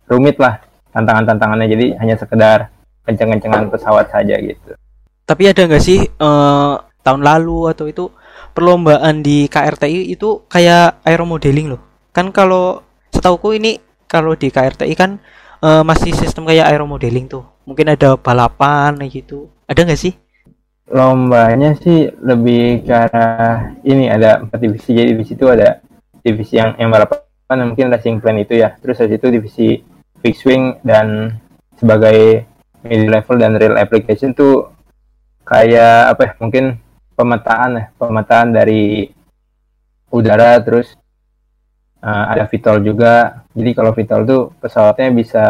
[0.08, 0.64] rumit lah
[0.96, 1.68] tantangan-tantangannya.
[1.68, 2.72] Jadi hanya sekedar
[3.04, 4.72] kenceng-kencengan pesawat saja gitu.
[5.22, 8.08] Tapi ada nggak sih eh, tahun lalu atau itu
[8.52, 11.82] perlombaan di KRTI itu kayak aeromodeling loh.
[12.12, 15.20] Kan kalau setauku ini kalau di KRTI kan
[15.64, 17.44] eh, masih sistem kayak aeromodeling tuh.
[17.64, 19.48] Mungkin ada balapan gitu.
[19.66, 20.14] Ada nggak sih?
[20.92, 25.80] lombanya sih lebih ke arah ini ada empat divisi jadi divisi itu ada
[26.20, 29.68] divisi yang yang balapan mungkin racing plan itu ya terus habis itu divisi
[30.20, 31.40] fixed wing dan
[31.80, 32.44] sebagai
[32.84, 34.68] middle level dan real application tuh
[35.48, 36.64] kayak apa ya mungkin
[37.12, 39.08] pemetaan ya pemetaan dari
[40.12, 40.92] udara terus
[42.02, 43.44] uh, ada VTOL juga.
[43.54, 45.44] Jadi kalau VTOL tuh pesawatnya bisa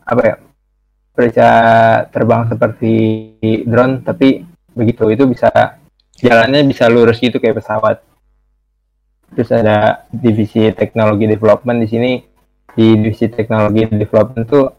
[0.00, 0.36] apa ya
[1.14, 1.48] bisa
[2.08, 2.94] terbang seperti
[3.68, 4.40] drone tapi
[4.72, 5.50] begitu itu bisa
[6.16, 8.00] jalannya bisa lurus gitu kayak pesawat.
[9.36, 12.12] Terus ada divisi teknologi development di sini.
[12.70, 14.70] Di divisi teknologi development tuh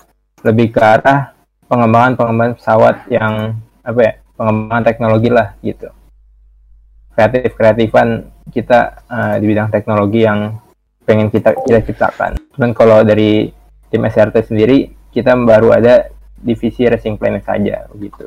[0.48, 1.36] lebih ke arah
[1.67, 5.93] pengembangan pengembangan pesawat yang apa ya pengembangan teknologi lah gitu
[7.13, 10.58] kreatif kreatifan kita uh, di bidang teknologi yang
[11.06, 13.54] pengen kita kita ciptakan dan kalau dari
[13.93, 16.10] tim SRT sendiri kita baru ada
[16.41, 18.25] divisi racing planet saja begitu.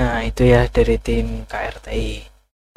[0.00, 2.24] Nah, itu ya dari tim KRTI.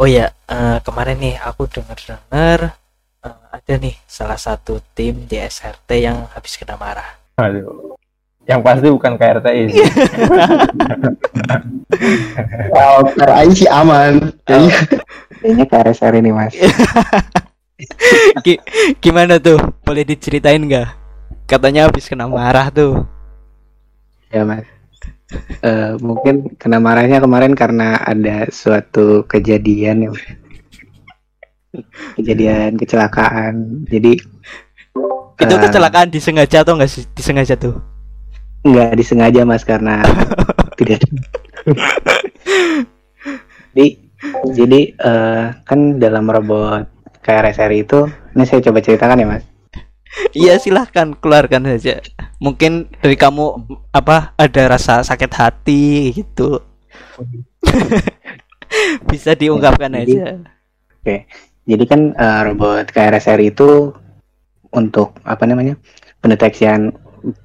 [0.01, 2.75] Oh ya, eh, kemarin nih aku dengar-dengar
[3.23, 7.15] eh, ada nih salah satu tim di SRT yang habis kena marah.
[7.39, 7.92] Aduh.
[8.43, 9.85] Yang pasti bukan KRTI sih.
[12.73, 16.51] kalau KRI sih aman Kayaknya KRSR ini mas.
[18.43, 18.63] Gi-
[18.99, 19.59] Gimana tuh?
[19.83, 20.87] Boleh diceritain nggak?
[21.47, 23.03] Katanya habis kena marah tuh.
[24.27, 24.65] ya mas.
[25.63, 30.15] Eh, mungkin kena marahnya kemarin karena ada suatu kejadian yang
[32.15, 33.85] kejadian kecelakaan.
[33.87, 34.19] Jadi
[35.33, 37.03] Itu eh, kecelakaan disengaja atau enggak sih?
[37.11, 37.92] Disengaja tuh.
[38.63, 39.99] Nggak disengaja mas karena
[40.79, 41.03] tidak.
[43.75, 43.87] jadi
[44.55, 46.87] jadi eh, kan dalam robot
[47.23, 49.43] KRSRI itu ini saya coba ceritakan ya mas.
[50.31, 51.99] Iya silahkan keluarkan saja.
[52.37, 56.61] Mungkin dari kamu apa ada rasa sakit hati gitu.
[59.09, 60.17] Bisa diungkapkan Jadi-
[61.03, 61.21] aja.
[61.63, 63.91] Jadi kan eh, robot KRSRI itu
[64.73, 65.79] untuk apa namanya
[66.19, 66.91] pendeteksian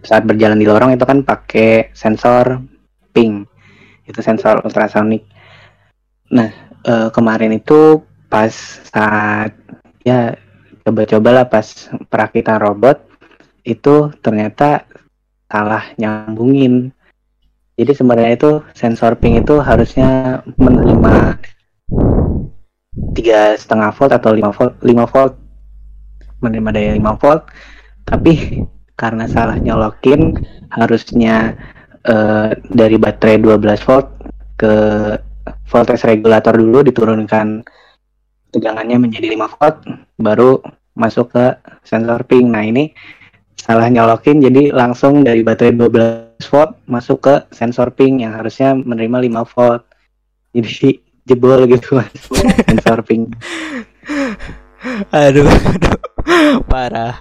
[0.03, 2.63] saat berjalan di lorong itu kan pakai sensor
[3.15, 3.47] ping,
[4.07, 5.25] itu sensor ultrasonik.
[6.35, 6.51] Nah
[6.85, 8.53] eh, kemarin itu pas
[8.93, 9.55] saat
[10.05, 10.37] ya
[10.85, 13.01] coba-cobalah pas perakitan robot
[13.65, 14.89] itu ternyata
[15.49, 16.93] salah nyambungin.
[17.79, 21.39] Jadi sebenarnya itu sensor ping itu harusnya menerima
[23.15, 25.35] tiga setengah volt atau 5 volt 5 volt
[26.43, 27.43] menerima daya 5 volt
[28.07, 28.63] tapi
[28.99, 30.35] karena salah nyolokin
[30.75, 31.55] harusnya
[32.03, 34.09] eh, dari baterai 12 volt
[34.59, 34.75] ke
[35.71, 37.63] voltage regulator dulu diturunkan
[38.51, 39.77] tegangannya menjadi 5 volt
[40.19, 40.59] baru
[40.99, 41.47] masuk ke
[41.87, 42.91] sensor ping nah ini
[43.55, 49.45] salah nyolokin jadi langsung dari baterai 12 volt masuk ke sensor ping yang harusnya menerima
[49.45, 49.83] 5 volt.
[50.55, 52.09] Jadi jebol gitu mas.
[52.67, 53.29] Sensor ping
[55.13, 55.99] Aduh, aduh,
[56.65, 57.21] parah.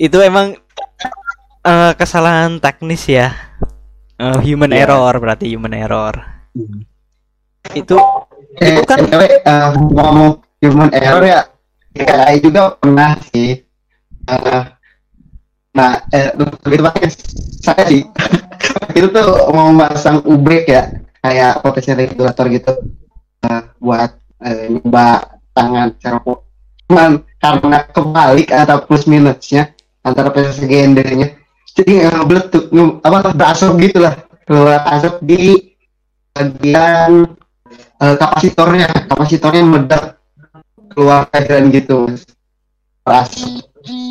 [0.00, 0.56] Itu emang
[1.60, 3.28] eh, kesalahan teknis ya.
[4.16, 4.88] Eh, human Iya.
[4.88, 6.14] error berarti human error.
[7.76, 7.96] Itu
[8.58, 11.46] Eh, Itu kan- eh, ngomong human error ya,
[11.94, 13.62] ya saya juga pernah sih.
[14.26, 14.62] Eh,
[15.70, 17.08] nah, eh, lebih tepatnya
[17.62, 18.02] saya sih.
[18.98, 20.82] itu tuh mau memasang ubrek ya,
[21.22, 22.72] kayak potensi regulator gitu,
[23.46, 25.06] eh, buat eh, nyoba
[25.54, 26.42] tangan servo.
[26.90, 29.70] Cuman karena kebalik atau plus minusnya
[30.06, 31.28] antara PSG nya
[31.70, 35.40] jadi ngebeletuk, nge- apa berasap gitu lah, keluar asap di
[36.34, 37.30] bagian
[38.02, 40.04] eh, kapasitornya kapasitornya meledak
[40.92, 42.10] keluar cairan gitu
[43.06, 43.32] mas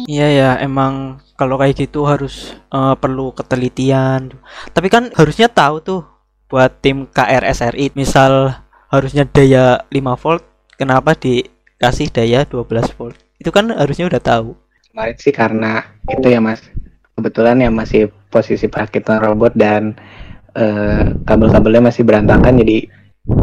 [0.10, 4.34] Iya ya, emang kalau kayak gitu harus eh, perlu ketelitian.
[4.73, 6.02] Tapi kan harusnya tahu tuh
[6.49, 8.58] buat tim KRSRI, misal
[8.89, 10.41] harusnya daya 5 volt,
[10.73, 13.13] kenapa dikasih daya 12 volt?
[13.38, 14.58] Itu kan harusnya udah tahu.
[15.00, 15.74] Kemarin sih karena
[16.12, 16.60] itu ya mas.
[17.16, 19.96] Kebetulan ya masih posisi perakitan robot dan
[20.60, 22.84] eh, kabel-kabelnya masih berantakan jadi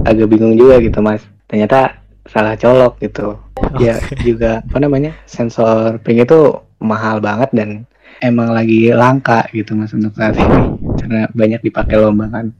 [0.04, 1.24] agak bingung juga gitu mas.
[1.48, 1.96] Ternyata
[2.28, 3.40] salah colok gitu.
[3.80, 3.96] Ya
[4.28, 7.88] juga apa namanya sensor ping itu mahal banget dan
[8.20, 10.76] emang lagi langka gitu mas untuk saat ini.
[11.00, 12.52] Karena banyak dipakai lomba kan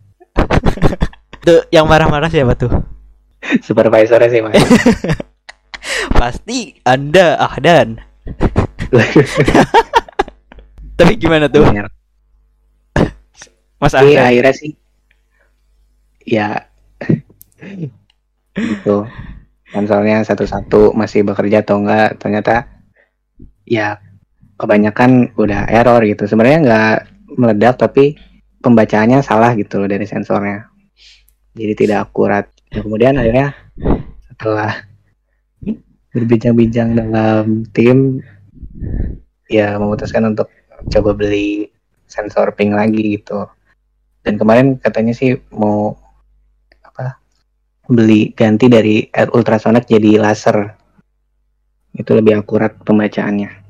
[1.44, 2.72] Itu yang marah-marah siapa tuh?
[3.60, 4.56] supervisornya sih mas.
[6.16, 8.05] Pasti Anda Ahdan.
[10.98, 11.88] Tapi gimana tuh, Banyak.
[13.76, 14.32] Mas Tapi Ahdan?
[14.32, 14.72] akhirnya sih.
[16.24, 16.72] Ya.
[18.56, 19.04] Gitu.
[19.68, 22.64] Konsolnya satu-satu masih bekerja atau enggak ternyata
[23.68, 24.00] ya
[24.56, 26.24] kebanyakan udah error gitu.
[26.24, 26.96] Sebenarnya nggak
[27.36, 28.16] meledak tapi
[28.64, 30.72] pembacaannya salah gitu loh dari sensornya.
[31.52, 32.48] Jadi tidak akurat.
[32.72, 33.52] Dan kemudian akhirnya
[34.32, 34.72] setelah
[36.16, 38.24] berbincang-bincang dalam tim
[39.46, 40.50] ya memutuskan untuk
[40.92, 41.70] coba beli
[42.06, 43.46] sensor ping lagi gitu
[44.22, 45.94] dan kemarin katanya sih mau
[46.82, 47.18] apa
[47.86, 50.74] beli ganti dari air ultrasonic jadi laser
[51.96, 53.66] itu lebih akurat pembacaannya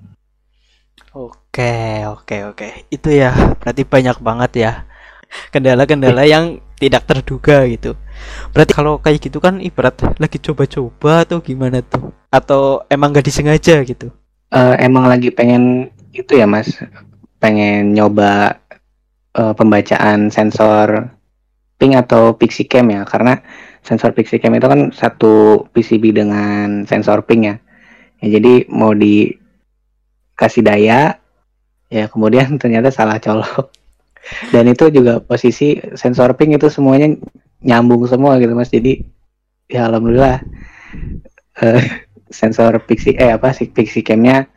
[1.17, 2.69] Oke, oke, oke.
[2.93, 4.73] Itu ya, berarti banyak banget ya
[5.49, 7.97] kendala-kendala yang tidak terduga gitu.
[8.53, 12.13] Berarti kalau kayak gitu kan ibarat lagi coba-coba atau gimana tuh?
[12.29, 14.13] Atau emang gak disengaja gitu?
[14.47, 16.71] Eh, emang lagi pengen itu ya mas.
[17.43, 18.63] Pengen nyoba
[19.35, 21.11] eh, pembacaan sensor
[21.77, 23.03] ping atau pixicam ya.
[23.03, 23.43] Karena
[23.83, 27.57] sensor pixicam itu kan satu PCB dengan sensor ping ya.
[28.23, 31.21] Ya, jadi mau dikasih daya
[31.87, 33.75] ya kemudian ternyata salah colok.
[34.51, 37.15] Dan itu juga posisi sensor ping itu semuanya
[37.63, 38.71] nyambung semua gitu mas.
[38.71, 39.03] Jadi
[39.67, 40.39] ya alhamdulillah.
[41.57, 44.51] Eh, sensor pixie eh apa sih pixicamnya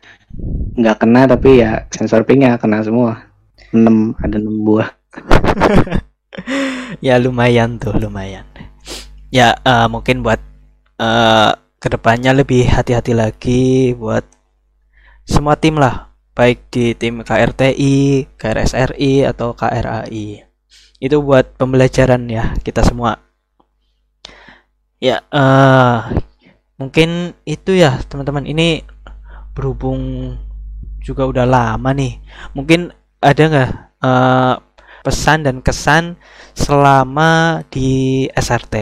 [0.78, 3.30] nggak kena tapi ya sensor pingnya kena semua
[3.70, 4.90] 6 ada 6 buah
[7.06, 8.46] ya lumayan tuh, lumayan.
[9.30, 10.40] Ya eh, mungkin buat
[11.00, 14.20] eh ke depannya lebih hati-hati lagi buat
[15.24, 20.44] semua tim lah baik di tim KRTI, KRSRI atau KRAI.
[21.00, 23.16] Itu buat pembelajaran ya kita semua.
[25.00, 25.98] Ya, eh
[26.80, 28.48] mungkin itu ya teman-teman.
[28.48, 28.80] Ini
[29.52, 30.34] berhubung
[31.04, 32.16] juga udah lama nih.
[32.56, 32.88] Mungkin
[33.20, 33.70] ada nggak
[34.00, 34.54] eh,
[35.04, 36.16] pesan dan kesan
[36.56, 38.74] selama di SRT?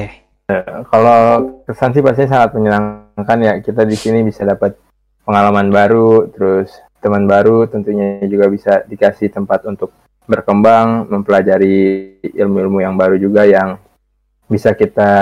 [0.88, 1.20] Kalau
[1.68, 3.52] kesan sih pasti sangat menyenangkan ya.
[3.58, 4.78] Kita di sini bisa dapat
[5.26, 6.72] pengalaman baru, terus
[7.04, 9.92] teman baru tentunya juga bisa dikasih tempat untuk
[10.24, 13.80] berkembang, mempelajari ilmu-ilmu yang baru juga yang
[14.48, 15.12] bisa kita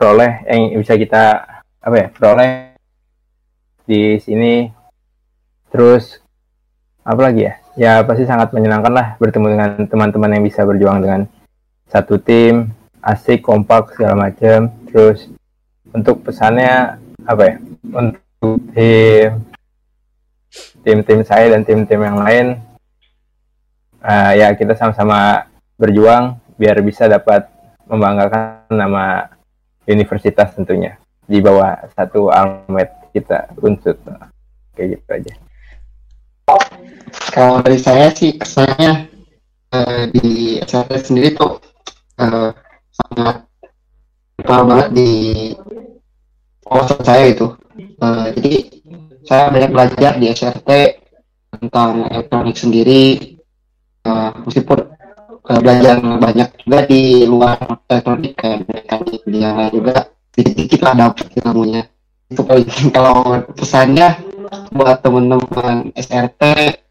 [0.00, 1.44] peroleh, yang bisa kita
[1.84, 2.72] apa ya peroleh
[3.84, 4.72] di sini.
[5.68, 6.16] Terus
[7.04, 7.54] apa lagi ya?
[7.76, 11.28] Ya pasti sangat menyenangkan lah bertemu dengan teman-teman yang bisa berjuang dengan
[11.92, 12.72] satu tim,
[13.04, 14.72] asik, kompak segala macam.
[14.88, 15.28] Terus
[15.92, 16.96] untuk pesannya
[17.28, 17.54] apa ya?
[17.92, 19.44] Untuk tim
[20.80, 22.58] tim-tim saya dan tim-tim yang lain
[24.02, 25.46] uh, ya kita sama-sama
[25.76, 27.48] berjuang biar bisa dapat
[27.88, 29.28] membanggakan nama
[29.88, 31.00] universitas tentunya
[31.30, 33.94] di bawah satu almet kita unsur
[34.74, 35.32] kayak gitu aja.
[37.30, 39.06] Kalau dari saya sih kesannya
[39.70, 41.62] eh, di SRT sendiri tuh
[42.18, 42.50] eh,
[42.90, 43.46] sangat
[44.42, 45.10] kenal banget di
[46.66, 47.46] wawasan saya itu.
[47.78, 48.54] Eh, jadi
[49.22, 50.70] saya banyak belajar di SRT
[51.54, 53.38] tentang elektronik sendiri,
[54.06, 54.89] eh, meskipun
[55.48, 59.96] eh, belajar banyak juga di luar elektronik kayak mekanik lain juga
[60.34, 61.82] sedikit-sedikit lah dapat ilmunya.
[62.30, 62.42] Itu
[62.94, 64.08] kalau pesannya
[64.74, 66.42] buat teman-teman SRT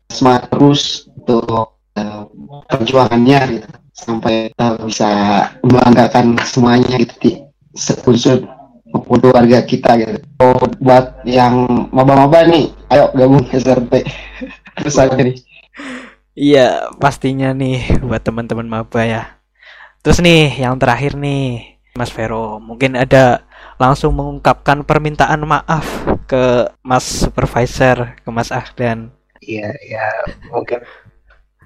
[0.10, 2.22] semangat terus untuk eh,
[2.70, 5.10] perjuangannya gitu sampai eh, bisa
[5.62, 7.32] membanggakan semuanya gitu di
[7.76, 8.44] seunsur
[8.90, 10.18] maupun keluarga kita gitu.
[10.42, 13.94] Oh, buat yang maba-maba nih, ayo gabung SRT.
[14.82, 15.38] Pesannya nih.
[16.40, 19.24] Iya, pastinya nih buat teman-teman maba ya.
[20.00, 23.44] Terus nih, yang terakhir nih, Mas Vero, mungkin ada
[23.76, 25.84] langsung mengungkapkan permintaan maaf
[26.32, 29.12] ke Mas Supervisor, ke Mas Ahdan.
[29.44, 30.08] Iya, ya
[30.48, 30.80] mungkin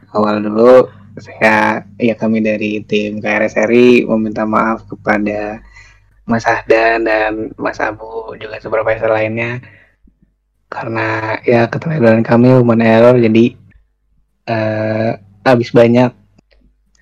[0.09, 0.89] awal dulu
[1.21, 5.61] saya ya kami dari tim KRSRI meminta maaf kepada
[6.26, 9.61] Mas Ahdan dan Mas Abu juga supervisor lainnya
[10.74, 13.53] karena ya keterlibatan kami human error jadi
[14.46, 15.12] eh,
[15.44, 16.12] habis banyak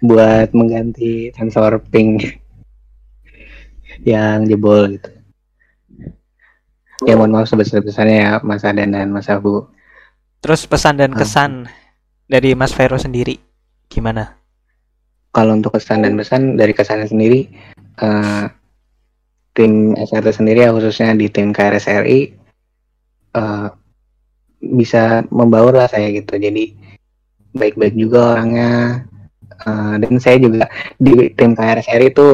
[0.02, 2.18] buat mengganti sensor ping
[4.04, 5.10] yang jebol gitu.
[7.02, 9.66] Ya mohon maaf sebesar-besarnya ya Mas Ahdan dan Mas Abu.
[10.42, 11.22] Terus pesan dan Ah.
[11.22, 11.66] kesan
[12.26, 13.38] dari Mas Vero sendiri
[13.88, 14.38] gimana?
[15.32, 17.48] kalau untuk kesan dan pesan dari kesannya sendiri
[17.98, 18.46] eh,
[19.56, 22.20] tim SRT sendiri ya khususnya di tim KRSRI
[23.32, 23.68] eh,
[24.60, 26.76] bisa membaur lah saya gitu jadi
[27.52, 29.06] baik-baik juga orangnya
[29.62, 30.66] Eh, dan saya juga
[30.98, 32.28] di tim KRSRI itu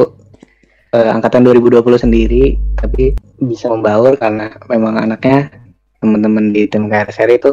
[0.96, 5.52] eh, angkatan 2020 sendiri tapi bisa membaur karena memang anaknya
[6.00, 7.52] teman-teman di tim KRSRI itu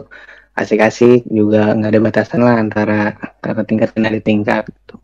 [0.55, 4.95] asik-asik juga nggak ada batasan lah antara kakak tingkat dan adik tingkat gitu.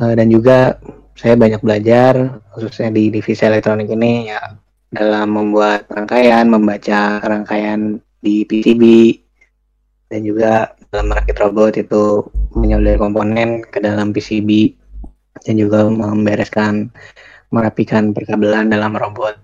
[0.00, 0.80] Eh, dan juga
[1.16, 4.40] saya banyak belajar khususnya di divisi elektronik ini ya
[4.88, 8.82] dalam membuat rangkaian, membaca rangkaian di PCB
[10.08, 14.72] dan juga merakit robot itu menyoldar komponen ke dalam PCB
[15.44, 16.88] dan juga membereskan
[17.52, 19.36] merapikan perkabelan dalam robot.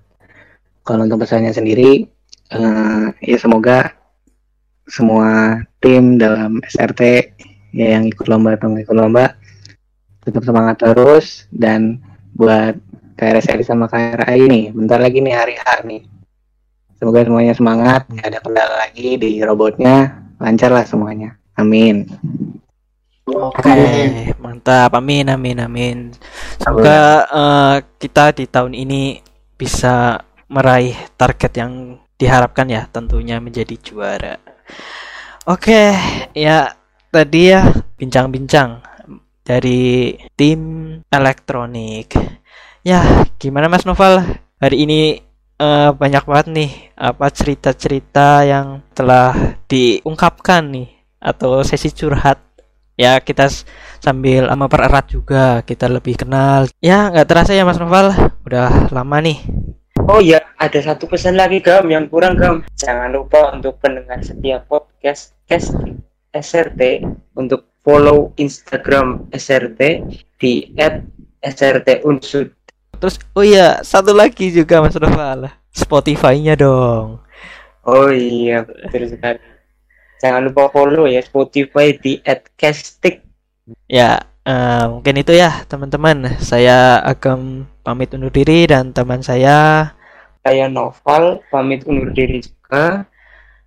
[0.82, 2.06] Kalau untuk pesannya sendiri
[2.50, 3.94] eh, ya semoga
[4.86, 7.02] semua tim dalam SRT
[7.72, 9.38] ya yang ikut lomba atau nggak ikut lomba
[10.22, 12.02] tetap semangat terus dan
[12.34, 12.78] buat
[13.18, 14.64] KRSRI sama KRAI nih.
[14.74, 16.02] Bentar lagi nih hari H nih.
[16.98, 22.10] Semoga semuanya semangat nggak ada kendala lagi di robotnya lancar lah semuanya amin
[23.22, 24.98] Oke, mantap.
[24.98, 25.98] Amin, amin, amin.
[26.58, 29.22] Semoga eh, kita di tahun ini
[29.54, 30.18] bisa
[30.50, 34.42] meraih target yang diharapkan ya, tentunya menjadi juara.
[35.46, 35.94] Oke,
[36.34, 36.74] ya
[37.14, 37.62] tadi ya
[37.94, 38.82] bincang-bincang
[39.46, 40.60] dari tim
[41.06, 42.14] elektronik.
[42.82, 44.22] Ya, gimana Mas Noval?
[44.58, 45.22] Hari ini
[45.62, 50.90] eh, banyak banget nih apa cerita-cerita yang telah diungkapkan nih
[51.22, 52.42] atau sesi curhat
[52.98, 53.46] ya kita
[54.02, 58.10] sambil mempererat juga kita lebih kenal ya nggak terasa ya Mas Noval
[58.42, 59.38] udah lama nih
[60.02, 62.66] Oh iya, ada satu pesan lagi Gam yang kurang Gam.
[62.74, 66.02] Jangan lupa untuk pendengar setiap podcast casting
[66.34, 67.06] SRT
[67.38, 69.80] untuk follow Instagram SRT
[70.42, 70.74] di
[71.38, 72.50] @srtunsud.
[73.02, 77.18] Terus oh iya satu lagi juga Mas Noval Spotify-nya dong
[77.82, 79.42] Oh iya, betul sekali.
[80.22, 82.22] Jangan lupa follow ya Spotify di
[82.54, 83.26] @castik.
[83.90, 86.38] Ya, eh, mungkin itu ya teman-teman.
[86.38, 89.90] Saya akan pamit undur diri dan teman saya.
[90.46, 93.02] Saya Noval pamit undur diri juga.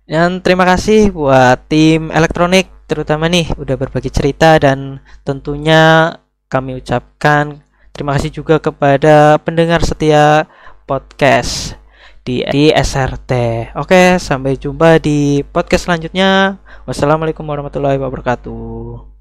[0.08, 6.14] Dan terima kasih buat tim elektronik terutama nih udah berbagi cerita dan tentunya
[6.46, 7.65] kami ucapkan
[7.96, 10.44] terima kasih juga kepada pendengar setia
[10.84, 11.80] podcast
[12.20, 13.32] di, di SRT.
[13.80, 16.60] Oke, sampai jumpa di podcast selanjutnya.
[16.84, 19.15] Wassalamualaikum warahmatullahi wabarakatuh.